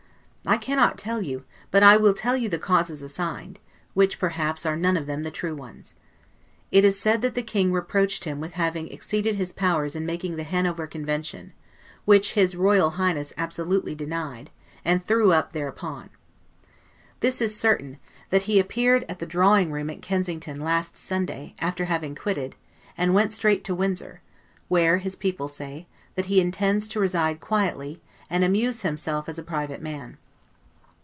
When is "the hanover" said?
10.37-10.87